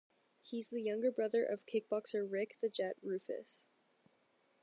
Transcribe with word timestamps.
He 0.41 0.57
is 0.57 0.69
the 0.69 0.81
younger 0.81 1.11
brother 1.11 1.45
of 1.45 1.67
kickboxer 1.67 2.25
Rick 2.27 2.57
"The 2.59 2.69
Jet" 2.69 2.95
Roufus. 3.05 3.67